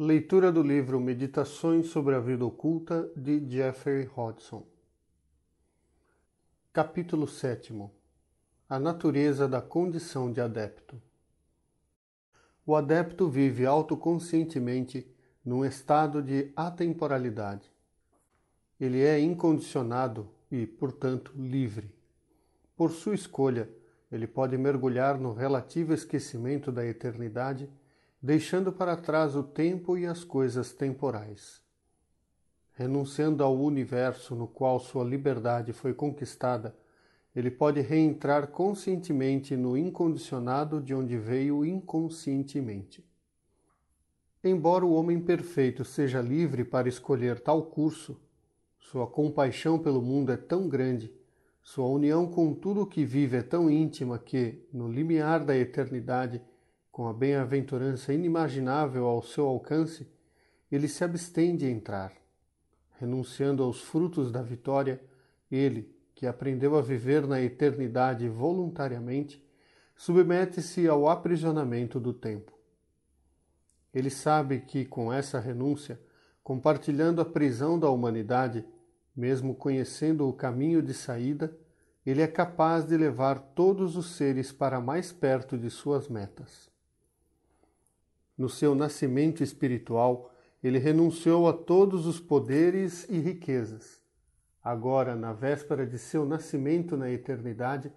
Leitura 0.00 0.52
do 0.52 0.62
livro 0.62 1.00
Meditações 1.00 1.88
sobre 1.88 2.14
a 2.14 2.20
Vida 2.20 2.46
Oculta 2.46 3.10
de 3.16 3.44
Jeffrey 3.50 4.08
Hodgson. 4.16 4.64
Capítulo 6.72 7.26
7 7.26 7.74
A 8.68 8.78
natureza 8.78 9.48
da 9.48 9.60
condição 9.60 10.30
de 10.30 10.40
adepto. 10.40 11.02
O 12.64 12.76
adepto 12.76 13.28
vive 13.28 13.66
autoconscientemente 13.66 15.04
num 15.44 15.64
estado 15.64 16.22
de 16.22 16.52
atemporalidade. 16.54 17.68
Ele 18.78 19.02
é 19.02 19.18
incondicionado 19.18 20.30
e, 20.48 20.64
portanto, 20.64 21.32
livre. 21.34 21.92
Por 22.76 22.92
sua 22.92 23.16
escolha, 23.16 23.68
ele 24.12 24.28
pode 24.28 24.56
mergulhar 24.56 25.18
no 25.18 25.32
relativo 25.32 25.92
esquecimento 25.92 26.70
da 26.70 26.86
eternidade 26.86 27.68
deixando 28.20 28.72
para 28.72 28.96
trás 28.96 29.36
o 29.36 29.42
tempo 29.42 29.96
e 29.96 30.04
as 30.04 30.24
coisas 30.24 30.72
temporais. 30.72 31.62
Renunciando 32.72 33.42
ao 33.44 33.56
universo 33.56 34.34
no 34.34 34.46
qual 34.46 34.80
sua 34.80 35.04
liberdade 35.04 35.72
foi 35.72 35.94
conquistada, 35.94 36.76
ele 37.34 37.50
pode 37.50 37.80
reentrar 37.80 38.48
conscientemente 38.48 39.56
no 39.56 39.76
incondicionado 39.76 40.80
de 40.80 40.94
onde 40.94 41.16
veio 41.16 41.64
inconscientemente. 41.64 43.04
Embora 44.42 44.84
o 44.84 44.92
homem 44.94 45.20
perfeito 45.20 45.84
seja 45.84 46.20
livre 46.20 46.64
para 46.64 46.88
escolher 46.88 47.40
tal 47.40 47.62
curso, 47.62 48.20
sua 48.78 49.06
compaixão 49.06 49.78
pelo 49.78 50.00
mundo 50.00 50.32
é 50.32 50.36
tão 50.36 50.68
grande, 50.68 51.12
sua 51.62 51.86
união 51.86 52.26
com 52.26 52.54
tudo 52.54 52.82
o 52.82 52.86
que 52.86 53.04
vive 53.04 53.36
é 53.36 53.42
tão 53.42 53.68
íntima 53.68 54.18
que, 54.18 54.66
no 54.72 54.90
limiar 54.90 55.44
da 55.44 55.56
eternidade, 55.56 56.40
com 56.98 57.06
a 57.06 57.12
bem-aventurança 57.12 58.12
inimaginável 58.12 59.06
ao 59.06 59.22
seu 59.22 59.46
alcance, 59.46 60.04
ele 60.68 60.88
se 60.88 61.04
abstém 61.04 61.54
de 61.54 61.64
entrar. 61.64 62.12
Renunciando 62.98 63.62
aos 63.62 63.80
frutos 63.80 64.32
da 64.32 64.42
vitória, 64.42 65.00
ele, 65.48 65.94
que 66.12 66.26
aprendeu 66.26 66.76
a 66.76 66.82
viver 66.82 67.24
na 67.24 67.40
eternidade 67.40 68.28
voluntariamente, 68.28 69.40
submete-se 69.94 70.88
ao 70.88 71.08
aprisionamento 71.08 72.00
do 72.00 72.12
tempo. 72.12 72.58
Ele 73.94 74.10
sabe 74.10 74.62
que, 74.62 74.84
com 74.84 75.12
essa 75.12 75.38
renúncia, 75.38 76.00
compartilhando 76.42 77.20
a 77.20 77.24
prisão 77.24 77.78
da 77.78 77.88
humanidade, 77.88 78.66
mesmo 79.14 79.54
conhecendo 79.54 80.28
o 80.28 80.32
caminho 80.32 80.82
de 80.82 80.94
saída, 80.94 81.56
ele 82.04 82.22
é 82.22 82.26
capaz 82.26 82.84
de 82.84 82.96
levar 82.96 83.38
todos 83.38 83.96
os 83.96 84.16
seres 84.16 84.50
para 84.50 84.80
mais 84.80 85.12
perto 85.12 85.56
de 85.56 85.70
suas 85.70 86.08
metas 86.08 86.68
no 88.38 88.48
seu 88.48 88.72
nascimento 88.72 89.42
espiritual, 89.42 90.32
ele 90.62 90.78
renunciou 90.78 91.48
a 91.48 91.52
todos 91.52 92.06
os 92.06 92.20
poderes 92.20 93.04
e 93.10 93.18
riquezas. 93.18 94.00
Agora, 94.62 95.16
na 95.16 95.32
véspera 95.32 95.84
de 95.84 95.98
seu 95.98 96.24
nascimento 96.24 96.96
na 96.96 97.10
eternidade, 97.10 97.92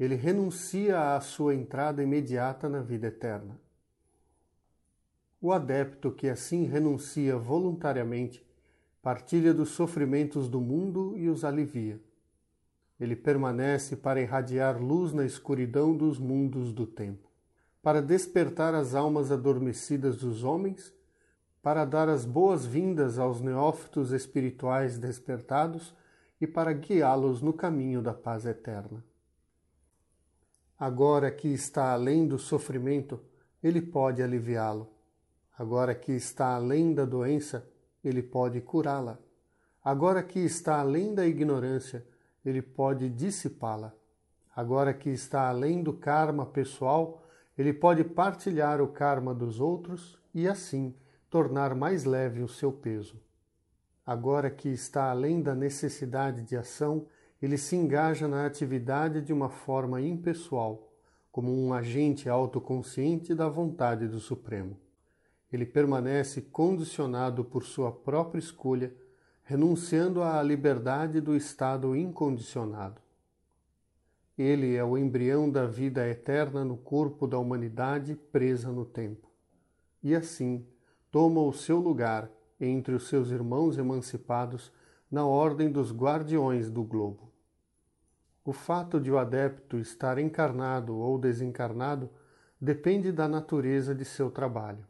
ele 0.00 0.14
renuncia 0.14 1.14
à 1.14 1.20
sua 1.20 1.54
entrada 1.54 2.02
imediata 2.02 2.68
na 2.68 2.80
vida 2.80 3.08
eterna. 3.08 3.60
O 5.40 5.52
adepto 5.52 6.10
que 6.10 6.28
assim 6.28 6.64
renuncia 6.64 7.36
voluntariamente 7.36 8.46
partilha 9.02 9.52
dos 9.52 9.70
sofrimentos 9.70 10.48
do 10.48 10.60
mundo 10.60 11.14
e 11.16 11.28
os 11.28 11.44
alivia. 11.44 12.00
Ele 12.98 13.16
permanece 13.16 13.96
para 13.96 14.20
irradiar 14.20 14.80
luz 14.80 15.12
na 15.12 15.26
escuridão 15.26 15.94
dos 15.96 16.18
mundos 16.18 16.72
do 16.72 16.86
tempo 16.86 17.31
para 17.82 18.00
despertar 18.00 18.74
as 18.74 18.94
almas 18.94 19.32
adormecidas 19.32 20.16
dos 20.16 20.44
homens, 20.44 20.94
para 21.60 21.84
dar 21.84 22.08
as 22.08 22.24
boas-vindas 22.24 23.18
aos 23.18 23.40
neófitos 23.40 24.12
espirituais 24.12 24.98
despertados 24.98 25.94
e 26.40 26.46
para 26.46 26.72
guiá-los 26.72 27.42
no 27.42 27.52
caminho 27.52 28.00
da 28.00 28.14
paz 28.14 28.46
eterna. 28.46 29.04
Agora 30.78 31.30
que 31.30 31.48
está 31.48 31.92
além 31.92 32.26
do 32.26 32.38
sofrimento, 32.38 33.20
ele 33.62 33.80
pode 33.80 34.22
aliviá-lo. 34.22 34.88
Agora 35.56 35.94
que 35.94 36.12
está 36.12 36.54
além 36.54 36.94
da 36.94 37.04
doença, 37.04 37.68
ele 38.02 38.22
pode 38.22 38.60
curá-la. 38.60 39.18
Agora 39.84 40.22
que 40.22 40.40
está 40.40 40.80
além 40.80 41.14
da 41.14 41.26
ignorância, 41.26 42.04
ele 42.44 42.62
pode 42.62 43.08
dissipá-la. 43.08 43.94
Agora 44.54 44.92
que 44.92 45.10
está 45.10 45.48
além 45.48 45.82
do 45.82 45.92
karma 45.92 46.44
pessoal, 46.44 47.22
ele 47.62 47.72
pode 47.72 48.02
partilhar 48.02 48.80
o 48.80 48.88
karma 48.88 49.32
dos 49.32 49.60
outros 49.60 50.18
e 50.34 50.48
assim 50.48 50.92
tornar 51.30 51.76
mais 51.76 52.04
leve 52.04 52.42
o 52.42 52.48
seu 52.48 52.72
peso. 52.72 53.22
Agora 54.04 54.50
que 54.50 54.68
está 54.68 55.10
além 55.12 55.40
da 55.40 55.54
necessidade 55.54 56.42
de 56.42 56.56
ação, 56.56 57.06
ele 57.40 57.56
se 57.56 57.76
engaja 57.76 58.26
na 58.26 58.44
atividade 58.44 59.20
de 59.22 59.32
uma 59.32 59.48
forma 59.48 60.00
impessoal, 60.00 60.92
como 61.30 61.52
um 61.52 61.72
agente 61.72 62.28
autoconsciente 62.28 63.32
da 63.32 63.48
vontade 63.48 64.08
do 64.08 64.18
Supremo. 64.18 64.76
Ele 65.52 65.64
permanece 65.64 66.40
condicionado 66.42 67.44
por 67.44 67.62
sua 67.62 67.92
própria 67.92 68.40
escolha, 68.40 68.92
renunciando 69.44 70.20
à 70.20 70.42
liberdade 70.42 71.20
do 71.20 71.36
estado 71.36 71.94
incondicionado. 71.94 73.00
Ele 74.36 74.74
é 74.74 74.84
o 74.84 74.96
embrião 74.96 75.50
da 75.50 75.66
vida 75.66 76.08
eterna 76.08 76.64
no 76.64 76.76
corpo 76.76 77.26
da 77.26 77.38
humanidade 77.38 78.14
presa 78.14 78.70
no 78.70 78.84
tempo. 78.84 79.30
E 80.02 80.14
assim 80.14 80.66
toma 81.10 81.42
o 81.42 81.52
seu 81.52 81.78
lugar 81.78 82.30
entre 82.58 82.94
os 82.94 83.08
seus 83.08 83.30
irmãos 83.30 83.76
emancipados 83.76 84.72
na 85.10 85.26
ordem 85.26 85.70
dos 85.70 85.92
guardiões 85.92 86.70
do 86.70 86.82
globo. 86.82 87.30
O 88.44 88.52
fato 88.52 88.98
de 88.98 89.12
o 89.12 89.18
adepto 89.18 89.78
estar 89.78 90.18
encarnado 90.18 90.96
ou 90.96 91.18
desencarnado 91.18 92.08
depende 92.60 93.12
da 93.12 93.28
natureza 93.28 93.94
de 93.94 94.04
seu 94.04 94.30
trabalho. 94.30 94.86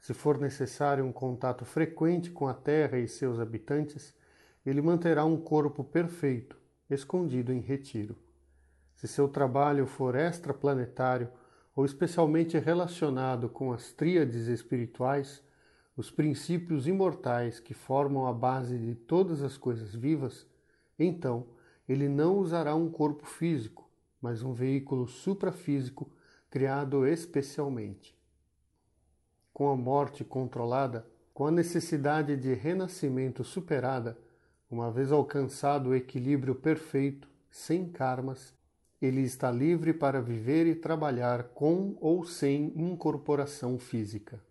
Se 0.00 0.14
for 0.14 0.38
necessário 0.38 1.04
um 1.04 1.12
contato 1.12 1.64
frequente 1.64 2.30
com 2.30 2.48
a 2.48 2.54
Terra 2.54 2.98
e 2.98 3.06
seus 3.06 3.38
habitantes, 3.38 4.14
ele 4.64 4.80
manterá 4.80 5.24
um 5.24 5.36
corpo 5.36 5.84
perfeito, 5.84 6.56
escondido 6.88 7.52
em 7.52 7.60
retiro. 7.60 8.16
Se 8.94 9.08
seu 9.08 9.28
trabalho 9.28 9.86
for 9.86 10.14
extraplanetário 10.14 11.28
ou 11.74 11.84
especialmente 11.84 12.58
relacionado 12.58 13.48
com 13.48 13.72
as 13.72 13.92
tríades 13.92 14.46
espirituais, 14.46 15.42
os 15.96 16.10
princípios 16.10 16.86
imortais 16.86 17.60
que 17.60 17.74
formam 17.74 18.26
a 18.26 18.32
base 18.32 18.78
de 18.78 18.94
todas 18.94 19.42
as 19.42 19.56
coisas 19.56 19.94
vivas, 19.94 20.46
então 20.98 21.46
ele 21.88 22.08
não 22.08 22.38
usará 22.38 22.74
um 22.74 22.90
corpo 22.90 23.26
físico, 23.26 23.88
mas 24.20 24.42
um 24.42 24.52
veículo 24.52 25.06
suprafísico 25.06 26.10
criado 26.48 27.06
especialmente. 27.06 28.16
Com 29.52 29.68
a 29.68 29.76
morte 29.76 30.24
controlada, 30.24 31.06
com 31.32 31.46
a 31.46 31.50
necessidade 31.50 32.36
de 32.36 32.54
renascimento 32.54 33.44
superada, 33.44 34.16
uma 34.70 34.90
vez 34.90 35.12
alcançado 35.12 35.90
o 35.90 35.94
equilíbrio 35.94 36.54
perfeito, 36.54 37.28
sem 37.50 37.88
karmas, 37.88 38.54
ele 39.04 39.20
está 39.20 39.50
livre 39.50 39.92
para 39.92 40.22
viver 40.22 40.66
e 40.66 40.74
trabalhar 40.74 41.44
com 41.54 41.96
ou 42.00 42.24
sem 42.24 42.72
incorporação 42.74 43.78
física. 43.78 44.42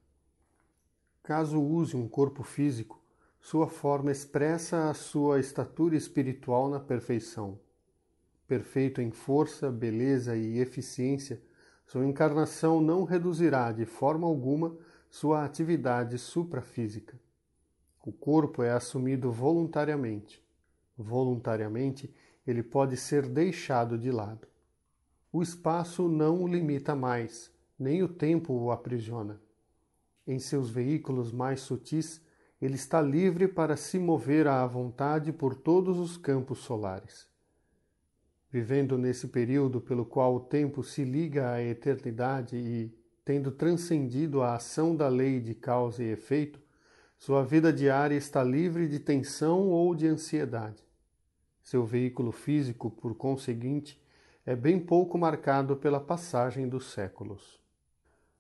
Caso 1.24 1.59
use 1.59 1.96
um 1.96 2.08
corpo 2.08 2.44
físico, 2.44 3.02
sua 3.42 3.68
forma 3.68 4.12
expressa 4.12 4.90
a 4.90 4.94
sua 4.94 5.40
estatura 5.40 5.96
espiritual 5.96 6.69
na 6.69 6.80
perfeição. 6.80 7.59
Perfeito 8.47 9.02
em 9.02 9.09
força, 9.09 9.72
beleza 9.72 10.36
e 10.36 10.59
eficiência, 10.59 11.42
sua 11.88 12.06
encarnação 12.06 12.80
não 12.80 13.03
reduzirá 13.03 13.72
de 13.72 13.86
forma 13.86 14.28
alguma 14.28 14.78
sua 15.09 15.44
atividade 15.44 16.18
suprafísica. 16.18 17.19
O 18.06 18.12
corpo 18.12 18.62
é 18.62 18.72
assumido 18.72 19.31
voluntariamente. 19.31 20.44
Voluntariamente, 20.98 22.13
ele 22.45 22.62
pode 22.62 22.98
ser 22.98 23.27
deixado 23.27 23.98
de 23.98 24.12
lado. 24.12 24.52
O 25.35 25.41
espaço 25.41 26.07
não 26.07 26.44
o 26.44 26.47
limita 26.47 26.95
mais, 26.95 27.51
nem 27.77 28.03
o 28.03 28.07
tempo 28.07 28.53
o 28.53 28.71
aprisiona. 28.71 29.41
Em 30.27 30.38
seus 30.38 30.69
veículos 30.69 31.31
mais 31.31 31.62
sutis, 31.62 32.21
ele 32.62 32.75
está 32.75 33.01
livre 33.01 33.47
para 33.47 33.75
se 33.75 33.97
mover 33.97 34.45
à 34.45 34.63
vontade 34.68 35.33
por 35.33 35.56
todos 35.56 35.97
os 35.97 36.18
campos 36.18 36.59
solares. 36.59 37.27
Vivendo 38.51 38.95
nesse 38.95 39.27
período 39.27 39.81
pelo 39.81 40.06
qual 40.06 40.35
o 40.35 40.39
tempo 40.39 40.83
se 40.83 41.03
liga 41.03 41.50
à 41.50 41.63
eternidade 41.63 42.56
e, 42.56 42.95
tendo 43.25 43.51
transcendido 43.51 44.44
a 44.44 44.53
ação 44.53 44.95
da 44.95 45.07
lei 45.07 45.39
de 45.39 45.56
causa 45.56 46.03
e 46.03 46.12
efeito, 46.12 46.62
sua 47.18 47.44
vida 47.44 47.74
diária 47.74 48.15
está 48.15 48.44
livre 48.44 48.88
de 48.88 49.00
tensão 49.00 49.69
ou 49.69 49.95
de 49.95 50.06
ansiedade. 50.06 50.86
Seu 51.63 51.83
veículo 51.83 52.31
físico, 52.31 52.91
por 52.91 53.15
conseguinte, 53.15 54.00
é 54.45 54.57
bem 54.57 54.78
pouco 54.78 55.18
marcado 55.18 55.78
pela 55.78 56.01
passagem 56.01 56.68
dos 56.68 56.92
séculos. 56.92 57.62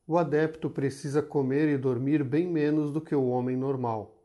o 0.05 0.17
adepto 0.17 0.69
precisa 0.69 1.21
comer 1.21 1.69
e 1.69 1.77
dormir 1.77 2.25
bem 2.25 2.45
menos 2.45 2.91
do 2.91 2.99
que 2.99 3.15
o 3.15 3.27
homem 3.27 3.55
normal. 3.55 4.21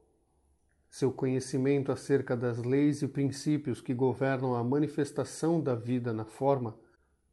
Seu 0.90 1.12
conhecimento 1.12 1.92
acerca 1.92 2.36
das 2.36 2.58
leis 2.58 3.00
e 3.00 3.06
princípios 3.06 3.80
que 3.80 3.94
governam 3.94 4.56
a 4.56 4.64
manifestação 4.64 5.60
da 5.60 5.76
vida 5.76 6.12
na 6.12 6.24
forma, 6.24 6.76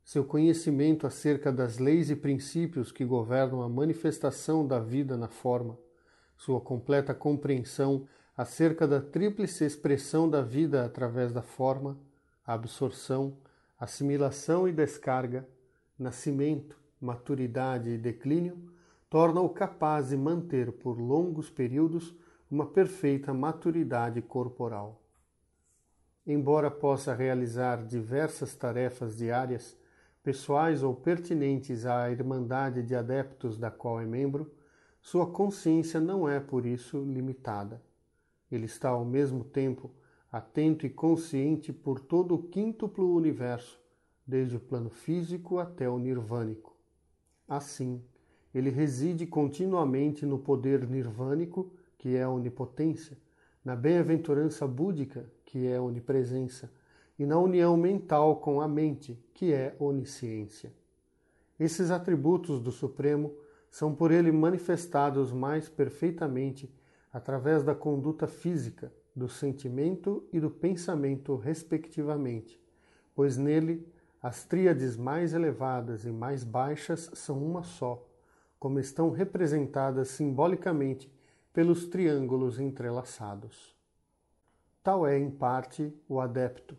seu 0.03 0.23
conhecimento 0.23 1.07
acerca 1.07 1.51
das 1.51 1.79
leis 1.79 2.11
e 2.11 2.15
princípios 2.15 2.91
que 2.91 3.03
governam 3.03 3.63
a 3.63 3.67
manifestação 3.67 4.67
da 4.67 4.79
vida 4.79 5.17
na 5.17 5.27
forma, 5.27 5.75
sua 6.37 6.61
completa 6.61 7.15
compreensão 7.15 8.07
acerca 8.37 8.87
da 8.87 9.01
tríplice 9.01 9.65
expressão 9.65 10.29
da 10.29 10.43
vida 10.43 10.85
através 10.85 11.33
da 11.33 11.41
forma, 11.41 11.97
absorção, 12.45 13.35
assimilação 13.79 14.67
e 14.67 14.71
descarga, 14.71 15.47
nascimento, 15.97 16.79
maturidade 16.99 17.89
e 17.89 17.97
declínio, 17.97 18.71
torna-o 19.09 19.49
capaz 19.49 20.09
de 20.09 20.17
manter 20.17 20.71
por 20.71 20.99
longos 20.99 21.49
períodos 21.49 22.15
uma 22.49 22.65
perfeita 22.65 23.33
maturidade 23.33 24.21
corporal. 24.21 25.01
Embora 26.25 26.71
possa 26.71 27.13
realizar 27.13 27.85
diversas 27.85 28.55
tarefas 28.55 29.17
diárias, 29.17 29.77
pessoais 30.23 30.81
ou 30.81 30.95
pertinentes 30.95 31.85
à 31.85 32.09
Irmandade 32.09 32.81
de 32.81 32.95
Adeptos 32.95 33.57
da 33.57 33.69
qual 33.69 34.01
é 34.01 34.05
membro, 34.05 34.51
sua 34.99 35.27
consciência 35.27 35.99
não 35.99 36.27
é 36.27 36.39
por 36.39 36.65
isso 36.65 37.03
limitada. 37.03 37.79
Ele 38.51 38.65
está 38.65 38.89
ao 38.89 39.05
mesmo 39.05 39.43
tempo 39.43 39.91
atento 40.35 40.85
e 40.85 40.89
consciente 40.89 41.71
por 41.71 41.97
todo 41.97 42.35
o 42.35 42.43
quíntuplo 42.43 43.15
universo, 43.15 43.79
desde 44.27 44.57
o 44.57 44.59
plano 44.59 44.89
físico 44.89 45.59
até 45.59 45.89
o 45.89 45.97
nirvânico. 45.97 46.75
Assim, 47.47 48.03
ele 48.53 48.69
reside 48.69 49.25
continuamente 49.25 50.25
no 50.25 50.37
poder 50.37 50.85
nirvânico, 50.89 51.71
que 51.97 52.17
é 52.17 52.23
a 52.23 52.29
onipotência, 52.29 53.17
na 53.63 53.77
bem-aventurança 53.77 54.67
búdica, 54.67 55.25
que 55.45 55.67
é 55.67 55.77
a 55.77 55.81
onipresença, 55.81 56.69
e 57.17 57.25
na 57.25 57.39
união 57.39 57.77
mental 57.77 58.41
com 58.41 58.59
a 58.59 58.67
mente, 58.67 59.17
que 59.33 59.53
é 59.53 59.73
onisciência. 59.79 60.73
Esses 61.57 61.89
atributos 61.89 62.59
do 62.59 62.73
Supremo 62.73 63.33
são 63.71 63.95
por 63.95 64.11
ele 64.11 64.33
manifestados 64.33 65.31
mais 65.31 65.69
perfeitamente 65.69 66.69
através 67.13 67.63
da 67.63 67.73
conduta 67.73 68.27
física, 68.27 68.91
do 69.15 69.29
sentimento 69.29 70.27
e 70.33 70.39
do 70.39 70.49
pensamento, 70.49 71.35
respectivamente, 71.35 72.59
pois 73.15 73.37
nele 73.37 73.87
as 74.21 74.43
tríades 74.43 74.97
mais 74.97 75.33
elevadas 75.33 76.03
e 76.03 76.11
mais 76.11 76.43
baixas 76.43 77.11
são 77.13 77.41
uma 77.43 77.63
só, 77.63 78.05
como 78.59 78.79
estão 78.79 79.11
representadas 79.11 80.09
simbolicamente 80.09 81.13
pelos 81.53 81.85
triângulos 81.85 82.59
entrelaçados. 82.59 83.75
Tal 84.83 85.07
é, 85.07 85.17
em 85.17 85.29
parte, 85.29 85.93
o 86.09 86.19
adepto. 86.19 86.75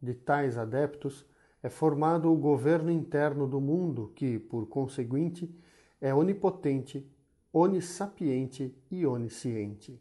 De 0.00 0.14
tais 0.14 0.56
adeptos 0.58 1.26
é 1.62 1.68
formado 1.68 2.32
o 2.32 2.36
governo 2.36 2.90
interno 2.90 3.46
do 3.46 3.60
mundo, 3.60 4.12
que, 4.14 4.38
por 4.38 4.66
conseguinte, 4.66 5.54
é 6.00 6.14
onipotente, 6.14 7.06
onissapiente 7.52 8.74
e 8.90 9.06
onisciente. 9.06 10.00